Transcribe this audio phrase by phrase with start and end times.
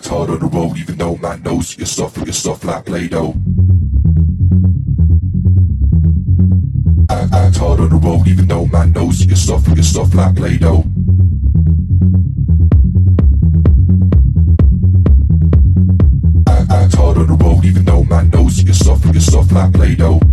[0.00, 3.34] life's hard on the road, even though my nose, you're soft, you're soft like Play-Doh.
[7.10, 10.36] I, I hard on the road, even though my nose, you're soft, you're soft like
[10.36, 10.84] Play-Doh.
[16.46, 19.72] I, I hard on the road, even though my nose, you're soft, you're soft like
[19.74, 20.29] Play-Doh.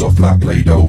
[0.00, 0.88] Ghost of Black Lado.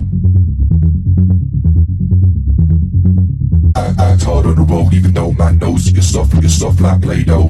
[3.76, 7.04] I, I hard on the road, even though man knows your stuff, your stuff like
[7.04, 7.50] Lado.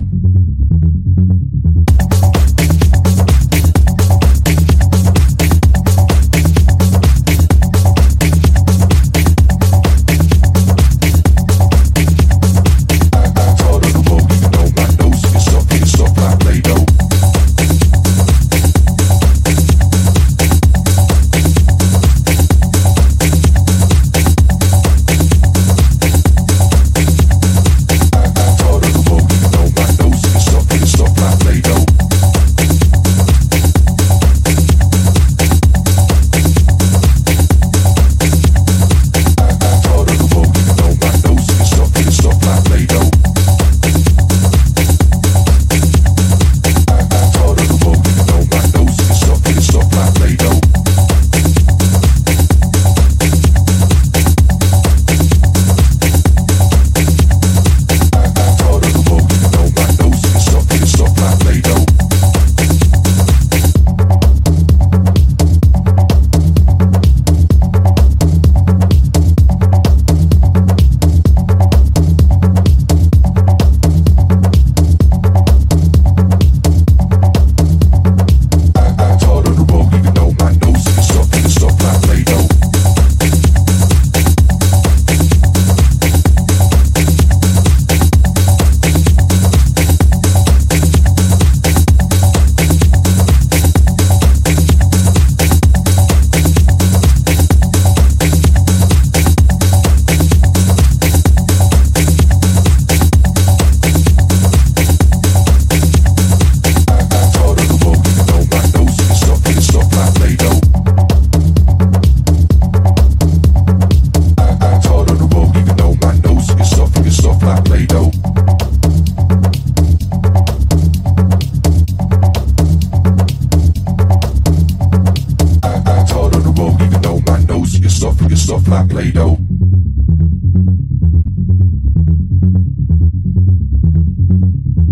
[128.72, 129.38] my Play Doh.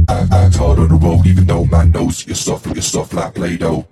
[0.10, 3.36] I, I taught on the road, even though my nose is soft, is soft like
[3.36, 3.88] Play Doh.